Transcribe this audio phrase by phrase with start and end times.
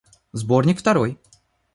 [0.33, 1.19] Сборник второй.